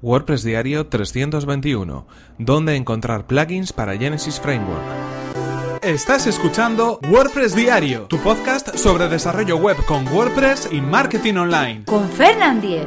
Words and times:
WordPress 0.00 0.44
Diario 0.44 0.86
321. 0.86 2.06
¿Dónde 2.38 2.76
encontrar 2.76 3.26
plugins 3.26 3.72
para 3.72 3.96
Genesis 3.96 4.38
Framework? 4.38 4.82
Estás 5.82 6.26
escuchando 6.28 7.00
WordPress 7.08 7.56
Diario, 7.56 8.02
tu 8.02 8.18
podcast 8.18 8.76
sobre 8.76 9.08
desarrollo 9.08 9.56
web 9.56 9.76
con 9.86 10.06
WordPress 10.06 10.68
y 10.70 10.80
marketing 10.80 11.34
online. 11.34 11.84
Con 11.84 12.08
Fernand 12.08 12.62
Diez. 12.62 12.86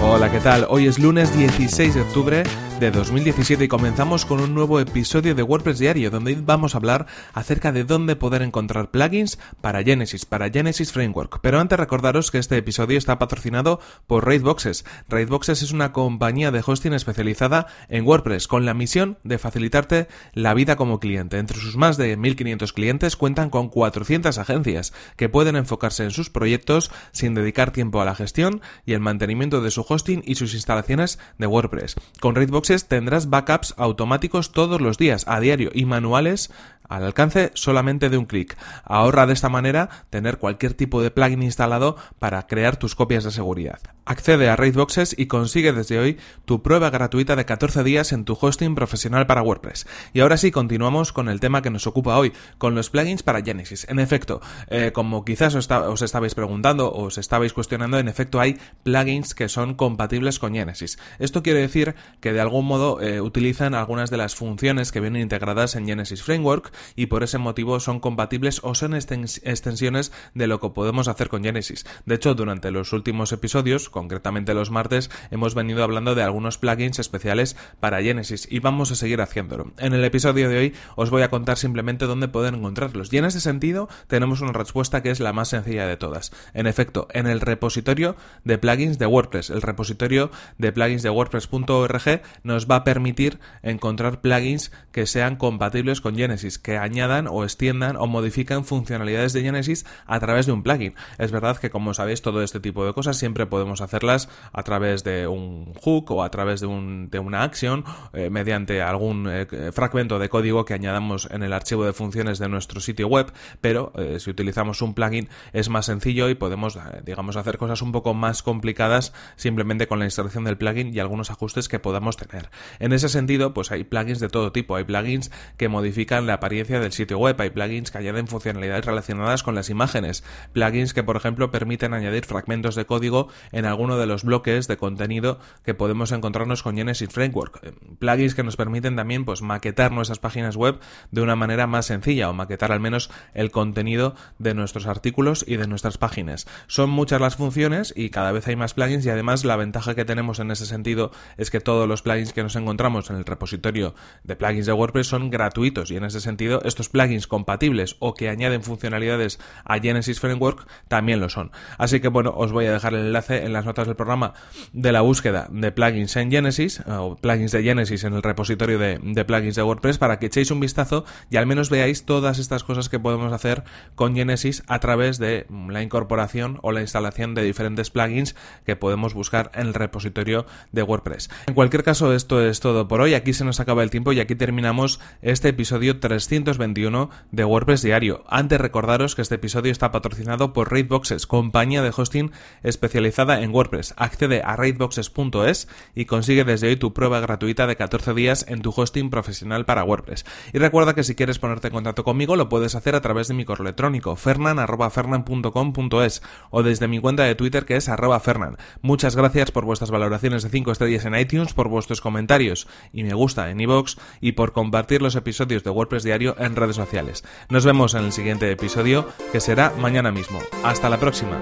Hola, 0.00 0.30
¿qué 0.30 0.38
tal? 0.40 0.66
Hoy 0.68 0.86
es 0.86 0.98
lunes 0.98 1.36
16 1.36 1.94
de 1.94 2.00
octubre 2.02 2.42
de 2.80 2.90
2017 2.90 3.64
y 3.64 3.68
comenzamos 3.68 4.24
con 4.24 4.40
un 4.40 4.54
nuevo 4.54 4.80
episodio 4.80 5.34
de 5.34 5.42
WordPress 5.42 5.78
Diario 5.78 6.10
donde 6.10 6.34
vamos 6.34 6.74
a 6.74 6.78
hablar 6.78 7.06
acerca 7.32 7.70
de 7.70 7.84
dónde 7.84 8.16
poder 8.16 8.42
encontrar 8.42 8.90
plugins 8.90 9.38
para 9.60 9.84
Genesis, 9.84 10.24
para 10.24 10.50
Genesis 10.50 10.92
Framework. 10.92 11.40
Pero 11.42 11.60
antes 11.60 11.78
recordaros 11.78 12.30
que 12.30 12.38
este 12.38 12.56
episodio 12.56 12.98
está 12.98 13.18
patrocinado 13.18 13.80
por 14.06 14.26
Raidboxes. 14.26 14.84
Raidboxes 15.08 15.62
es 15.62 15.72
una 15.72 15.92
compañía 15.92 16.50
de 16.50 16.62
hosting 16.66 16.94
especializada 16.94 17.66
en 17.88 18.06
WordPress 18.06 18.48
con 18.48 18.66
la 18.66 18.74
misión 18.74 19.18
de 19.22 19.38
facilitarte 19.38 20.08
la 20.32 20.54
vida 20.54 20.76
como 20.76 20.98
cliente. 20.98 21.38
Entre 21.38 21.58
sus 21.58 21.76
más 21.76 21.96
de 21.96 22.16
1500 22.16 22.72
clientes 22.72 23.16
cuentan 23.16 23.50
con 23.50 23.68
400 23.68 24.38
agencias 24.38 24.92
que 25.16 25.28
pueden 25.28 25.56
enfocarse 25.56 26.04
en 26.04 26.10
sus 26.10 26.30
proyectos 26.30 26.90
sin 27.12 27.34
dedicar 27.34 27.70
tiempo 27.70 28.00
a 28.00 28.04
la 28.04 28.14
gestión 28.14 28.60
y 28.86 28.94
el 28.94 29.00
mantenimiento 29.00 29.60
de 29.60 29.70
su 29.70 29.84
hosting 29.88 30.22
y 30.26 30.34
sus 30.34 30.54
instalaciones 30.54 31.18
de 31.38 31.46
WordPress. 31.46 31.96
Con 32.20 32.34
Raidboxes 32.34 32.61
tendrás 32.88 33.28
backups 33.28 33.74
automáticos 33.76 34.52
todos 34.52 34.80
los 34.80 34.98
días, 34.98 35.24
a 35.26 35.40
diario, 35.40 35.70
y 35.74 35.84
manuales 35.84 36.50
al 36.96 37.04
alcance 37.04 37.50
solamente 37.54 38.10
de 38.10 38.18
un 38.18 38.26
clic. 38.26 38.56
Ahorra 38.84 39.26
de 39.26 39.32
esta 39.32 39.48
manera 39.48 39.88
tener 40.10 40.38
cualquier 40.38 40.74
tipo 40.74 41.02
de 41.02 41.10
plugin 41.10 41.42
instalado 41.42 41.96
para 42.18 42.46
crear 42.46 42.76
tus 42.76 42.94
copias 42.94 43.24
de 43.24 43.30
seguridad. 43.30 43.80
Accede 44.04 44.48
a 44.48 44.56
Raidboxes 44.56 45.14
y 45.16 45.26
consigue 45.26 45.72
desde 45.72 45.98
hoy 45.98 46.18
tu 46.44 46.62
prueba 46.62 46.90
gratuita 46.90 47.36
de 47.36 47.44
14 47.44 47.84
días 47.84 48.12
en 48.12 48.24
tu 48.24 48.36
hosting 48.38 48.74
profesional 48.74 49.26
para 49.26 49.42
WordPress. 49.42 49.86
Y 50.12 50.20
ahora 50.20 50.36
sí, 50.36 50.50
continuamos 50.50 51.12
con 51.12 51.28
el 51.28 51.40
tema 51.40 51.62
que 51.62 51.70
nos 51.70 51.86
ocupa 51.86 52.18
hoy, 52.18 52.32
con 52.58 52.74
los 52.74 52.90
plugins 52.90 53.22
para 53.22 53.42
Genesis. 53.42 53.86
En 53.88 53.98
efecto, 53.98 54.40
eh, 54.68 54.90
como 54.92 55.24
quizás 55.24 55.54
os, 55.54 56.02
estabais 56.02 56.34
preguntando 56.34 56.88
o 56.88 57.04
os 57.04 57.16
estabais 57.16 57.52
cuestionando, 57.52 57.98
en 57.98 58.08
efecto 58.08 58.40
hay 58.40 58.58
plugins 58.82 59.34
que 59.34 59.48
son 59.48 59.74
compatibles 59.74 60.38
con 60.38 60.52
Genesis. 60.52 60.98
Esto 61.18 61.42
quiere 61.42 61.60
decir 61.60 61.94
que 62.20 62.32
de 62.32 62.40
algún 62.40 62.66
modo 62.66 63.00
eh, 63.00 63.20
utilizan 63.20 63.74
algunas 63.74 64.10
de 64.10 64.16
las 64.16 64.34
funciones 64.34 64.90
que 64.92 65.00
vienen 65.00 65.22
integradas 65.22 65.76
en 65.76 65.86
Genesis 65.86 66.22
Framework 66.22 66.72
y 66.96 67.06
por 67.06 67.22
ese 67.22 67.38
motivo 67.38 67.80
son 67.80 68.00
compatibles 68.00 68.60
o 68.62 68.74
son 68.74 68.94
extensiones 68.94 70.12
de 70.34 70.46
lo 70.46 70.60
que 70.60 70.70
podemos 70.70 71.08
hacer 71.08 71.28
con 71.28 71.42
Genesis. 71.42 71.84
De 72.06 72.14
hecho, 72.14 72.34
durante 72.34 72.70
los 72.70 72.92
últimos 72.92 73.32
episodios, 73.32 73.88
concretamente 73.88 74.54
los 74.54 74.70
martes, 74.70 75.10
hemos 75.30 75.54
venido 75.54 75.82
hablando 75.82 76.14
de 76.14 76.22
algunos 76.22 76.58
plugins 76.58 76.98
especiales 76.98 77.56
para 77.80 78.02
Genesis 78.02 78.46
y 78.50 78.58
vamos 78.58 78.90
a 78.92 78.96
seguir 78.96 79.20
haciéndolo. 79.20 79.72
En 79.78 79.92
el 79.92 80.04
episodio 80.04 80.48
de 80.48 80.58
hoy 80.58 80.74
os 80.96 81.10
voy 81.10 81.22
a 81.22 81.30
contar 81.30 81.58
simplemente 81.58 82.06
dónde 82.06 82.28
pueden 82.28 82.56
encontrarlos 82.56 83.12
y 83.12 83.18
en 83.18 83.24
ese 83.24 83.40
sentido 83.40 83.88
tenemos 84.06 84.40
una 84.40 84.52
respuesta 84.52 85.02
que 85.02 85.10
es 85.10 85.20
la 85.20 85.32
más 85.32 85.48
sencilla 85.48 85.86
de 85.86 85.96
todas. 85.96 86.32
En 86.54 86.66
efecto, 86.66 87.08
en 87.12 87.26
el 87.26 87.40
repositorio 87.40 88.16
de 88.44 88.58
plugins 88.58 88.98
de 88.98 89.06
WordPress, 89.06 89.50
el 89.50 89.62
repositorio 89.62 90.30
de 90.58 90.72
plugins 90.72 91.02
de 91.02 91.10
WordPress.org 91.10 92.22
nos 92.42 92.70
va 92.70 92.76
a 92.76 92.84
permitir 92.84 93.38
encontrar 93.62 94.20
plugins 94.20 94.72
que 94.92 95.06
sean 95.06 95.36
compatibles 95.36 96.00
con 96.00 96.16
Genesis, 96.16 96.58
que 96.62 96.78
añadan 96.78 97.26
o 97.28 97.44
extiendan 97.44 97.96
o 97.96 98.06
modifican 98.06 98.64
funcionalidades 98.64 99.32
de 99.32 99.42
Genesis 99.42 99.84
a 100.06 100.18
través 100.20 100.46
de 100.46 100.52
un 100.52 100.62
plugin. 100.62 100.94
Es 101.18 101.32
verdad 101.32 101.56
que 101.58 101.70
como 101.70 101.92
sabéis 101.94 102.22
todo 102.22 102.42
este 102.42 102.60
tipo 102.60 102.86
de 102.86 102.92
cosas 102.92 103.18
siempre 103.18 103.46
podemos 103.46 103.80
hacerlas 103.80 104.28
a 104.52 104.62
través 104.62 105.04
de 105.04 105.26
un 105.26 105.74
hook 105.74 106.10
o 106.12 106.22
a 106.22 106.30
través 106.30 106.60
de, 106.60 106.66
un, 106.66 107.10
de 107.10 107.18
una 107.18 107.42
acción 107.42 107.84
eh, 108.12 108.30
mediante 108.30 108.82
algún 108.82 109.28
eh, 109.28 109.72
fragmento 109.72 110.18
de 110.18 110.28
código 110.28 110.64
que 110.64 110.74
añadamos 110.74 111.28
en 111.30 111.42
el 111.42 111.52
archivo 111.52 111.84
de 111.84 111.92
funciones 111.92 112.38
de 112.38 112.48
nuestro 112.48 112.80
sitio 112.80 113.08
web, 113.08 113.32
pero 113.60 113.92
eh, 113.96 114.18
si 114.20 114.30
utilizamos 114.30 114.82
un 114.82 114.94
plugin 114.94 115.28
es 115.52 115.68
más 115.68 115.86
sencillo 115.86 116.28
y 116.28 116.34
podemos 116.34 116.78
digamos 117.04 117.36
hacer 117.36 117.58
cosas 117.58 117.82
un 117.82 117.92
poco 117.92 118.14
más 118.14 118.42
complicadas 118.42 119.12
simplemente 119.36 119.86
con 119.86 119.98
la 119.98 120.04
instalación 120.04 120.44
del 120.44 120.56
plugin 120.56 120.94
y 120.94 121.00
algunos 121.00 121.30
ajustes 121.30 121.68
que 121.68 121.78
podamos 121.78 122.16
tener. 122.16 122.50
En 122.78 122.92
ese 122.92 123.08
sentido, 123.08 123.52
pues 123.52 123.72
hay 123.72 123.84
plugins 123.84 124.20
de 124.20 124.28
todo 124.28 124.52
tipo, 124.52 124.76
hay 124.76 124.84
plugins 124.84 125.30
que 125.56 125.68
modifican 125.68 126.26
la 126.26 126.34
apariencia 126.34 126.51
del 126.52 126.92
sitio 126.92 127.18
web. 127.18 127.40
Hay 127.40 127.50
plugins 127.50 127.90
que 127.90 127.98
añaden 127.98 128.28
funcionalidades 128.28 128.84
relacionadas 128.84 129.42
con 129.42 129.54
las 129.54 129.70
imágenes. 129.70 130.22
Plugins 130.52 130.92
que, 130.92 131.02
por 131.02 131.16
ejemplo, 131.16 131.50
permiten 131.50 131.94
añadir 131.94 132.26
fragmentos 132.26 132.74
de 132.74 132.84
código 132.84 133.28
en 133.52 133.64
alguno 133.64 133.96
de 133.96 134.06
los 134.06 134.22
bloques 134.22 134.68
de 134.68 134.76
contenido 134.76 135.38
que 135.64 135.74
podemos 135.74 136.12
encontrarnos 136.12 136.62
con 136.62 136.76
Genesis 136.76 137.08
Framework. 137.08 137.60
Eh, 137.62 137.72
plugins 137.98 138.34
que 138.34 138.42
nos 138.42 138.56
permiten 138.56 138.96
también 138.96 139.24
pues, 139.24 139.40
maquetar 139.40 139.92
nuestras 139.92 140.18
páginas 140.18 140.56
web 140.56 140.78
de 141.10 141.22
una 141.22 141.36
manera 141.36 141.66
más 141.66 141.86
sencilla 141.86 142.28
o 142.28 142.34
maquetar 142.34 142.70
al 142.70 142.80
menos 142.80 143.10
el 143.32 143.50
contenido 143.50 144.14
de 144.38 144.54
nuestros 144.54 144.86
artículos 144.86 145.44
y 145.48 145.56
de 145.56 145.66
nuestras 145.66 145.96
páginas. 145.96 146.46
Son 146.66 146.90
muchas 146.90 147.20
las 147.20 147.36
funciones 147.36 147.94
y 147.96 148.10
cada 148.10 148.32
vez 148.32 148.46
hay 148.46 148.56
más 148.56 148.74
plugins 148.74 149.06
y 149.06 149.10
además 149.10 149.44
la 149.44 149.56
ventaja 149.56 149.94
que 149.94 150.04
tenemos 150.04 150.38
en 150.38 150.50
ese 150.50 150.66
sentido 150.66 151.12
es 151.38 151.50
que 151.50 151.60
todos 151.60 151.88
los 151.88 152.02
plugins 152.02 152.32
que 152.32 152.42
nos 152.42 152.56
encontramos 152.56 153.08
en 153.10 153.16
el 153.16 153.24
repositorio 153.24 153.94
de 154.22 154.36
plugins 154.36 154.66
de 154.66 154.72
WordPress 154.72 155.06
son 155.06 155.30
gratuitos 155.30 155.90
y 155.90 155.96
en 155.96 156.04
ese 156.04 156.20
sentido 156.20 156.41
estos 156.64 156.88
plugins 156.88 157.26
compatibles 157.26 157.96
o 157.98 158.14
que 158.14 158.28
añaden 158.28 158.62
funcionalidades 158.62 159.38
a 159.64 159.78
Genesis 159.78 160.20
Framework 160.20 160.66
también 160.88 161.20
lo 161.20 161.28
son. 161.28 161.50
Así 161.78 162.00
que 162.00 162.08
bueno, 162.08 162.32
os 162.36 162.52
voy 162.52 162.66
a 162.66 162.72
dejar 162.72 162.94
el 162.94 163.06
enlace 163.06 163.44
en 163.44 163.52
las 163.52 163.64
notas 163.64 163.86
del 163.86 163.96
programa 163.96 164.34
de 164.72 164.92
la 164.92 165.00
búsqueda 165.00 165.48
de 165.50 165.72
plugins 165.72 166.16
en 166.16 166.30
Genesis 166.30 166.80
eh, 166.80 166.92
o 166.92 167.16
plugins 167.16 167.52
de 167.52 167.62
Genesis 167.62 168.04
en 168.04 168.14
el 168.14 168.22
repositorio 168.22 168.78
de, 168.78 169.24
plugins 169.24 169.56
de 169.56 169.62
WordPress 169.62 169.98
para 169.98 170.18
que 170.18 170.26
echéis 170.26 170.50
un 170.50 170.60
vistazo 170.60 171.04
y 171.30 171.36
al 171.36 171.46
menos 171.46 171.70
veáis 171.70 172.04
todas 172.04 172.38
estas 172.38 172.64
cosas 172.64 172.88
que 172.88 172.98
podemos 172.98 173.32
hacer 173.32 173.64
con 173.94 174.14
Genesis 174.14 174.62
a 174.66 174.80
través 174.80 175.18
de 175.18 175.46
la 175.68 175.82
incorporación 175.82 176.58
o 176.62 176.72
la 176.72 176.80
instalación 176.80 177.34
de 177.34 177.42
diferentes 177.42 177.90
plugins 177.90 178.34
que 178.64 178.76
podemos 178.76 179.14
buscar 179.14 179.50
en 179.54 179.68
el 179.68 179.74
repositorio 179.74 180.46
de 180.72 180.82
WordPress. 180.82 181.30
En 181.46 181.54
cualquier 181.54 181.84
caso, 181.84 182.12
esto 182.14 182.44
es 182.44 182.60
todo 182.60 182.88
por 182.88 183.00
hoy. 183.00 183.14
Aquí 183.14 183.32
se 183.32 183.44
nos 183.44 183.60
acaba 183.60 183.82
el 183.82 183.90
tiempo 183.90 184.12
y 184.12 184.20
aquí 184.20 184.34
terminamos 184.34 185.00
este 185.20 185.50
episodio 185.50 186.00
300 186.00 186.31
21 186.32 187.10
de 187.30 187.44
WordPress 187.44 187.82
Diario. 187.82 188.24
Antes 188.26 188.58
recordaros 188.58 189.14
que 189.14 189.20
este 189.20 189.34
episodio 189.34 189.70
está 189.70 189.92
patrocinado 189.92 190.54
por 190.54 190.72
Raidboxes, 190.72 191.26
compañía 191.26 191.82
de 191.82 191.92
hosting 191.94 192.32
especializada 192.62 193.42
en 193.42 193.54
WordPress. 193.54 193.92
Accede 193.98 194.40
a 194.42 194.56
raidboxes.es 194.56 195.68
y 195.94 196.06
consigue 196.06 196.44
desde 196.44 196.68
hoy 196.68 196.76
tu 196.76 196.94
prueba 196.94 197.20
gratuita 197.20 197.66
de 197.66 197.76
14 197.76 198.14
días 198.14 198.46
en 198.48 198.62
tu 198.62 198.72
hosting 198.74 199.10
profesional 199.10 199.66
para 199.66 199.84
WordPress. 199.84 200.24
Y 200.54 200.58
recuerda 200.58 200.94
que 200.94 201.04
si 201.04 201.14
quieres 201.14 201.38
ponerte 201.38 201.68
en 201.68 201.74
contacto 201.74 202.02
conmigo 202.02 202.36
lo 202.36 202.48
puedes 202.48 202.76
hacer 202.76 202.94
a 202.94 203.02
través 203.02 203.28
de 203.28 203.34
mi 203.34 203.44
correo 203.44 203.66
electrónico 203.66 204.16
fernan@fernan.com.es 204.16 206.22
o 206.48 206.62
desde 206.62 206.88
mi 206.88 206.98
cuenta 206.98 207.24
de 207.24 207.34
Twitter 207.34 207.66
que 207.66 207.76
es 207.76 207.90
arroba 207.90 208.20
fernan. 208.20 208.56
Muchas 208.80 209.16
gracias 209.16 209.50
por 209.50 209.66
vuestras 209.66 209.90
valoraciones 209.90 210.44
de 210.44 210.48
5 210.48 210.72
estrellas 210.72 211.04
en 211.04 211.14
iTunes, 211.14 211.52
por 211.52 211.68
vuestros 211.68 212.00
comentarios 212.00 212.68
y 212.90 213.02
me 213.02 213.12
gusta 213.12 213.50
en 213.50 213.60
iVoox 213.60 213.96
y 214.22 214.32
por 214.32 214.52
compartir 214.52 215.02
los 215.02 215.14
episodios 215.14 215.62
de 215.62 215.68
WordPress 215.68 216.04
Diario 216.04 216.21
en 216.38 216.56
redes 216.56 216.76
sociales. 216.76 217.24
Nos 217.48 217.64
vemos 217.64 217.94
en 217.94 218.04
el 218.04 218.12
siguiente 218.12 218.50
episodio, 218.50 219.08
que 219.32 219.40
será 219.40 219.72
mañana 219.78 220.10
mismo. 220.12 220.38
Hasta 220.64 220.88
la 220.88 220.98
próxima. 220.98 221.40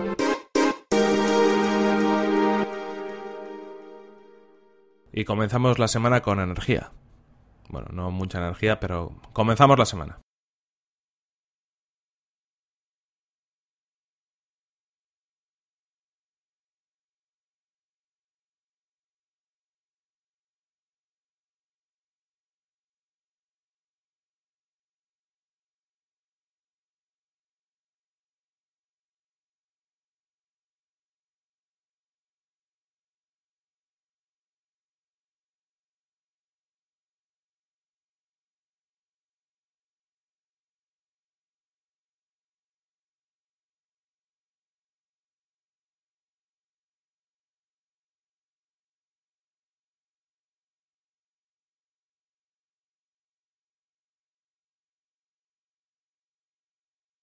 Y 5.13 5.25
comenzamos 5.25 5.79
la 5.79 5.89
semana 5.89 6.21
con 6.21 6.41
energía. 6.41 6.93
Bueno, 7.69 7.89
no 7.93 8.11
mucha 8.11 8.39
energía, 8.39 8.81
pero 8.81 9.13
comenzamos 9.33 9.79
la 9.79 9.87
semana. 9.87 10.21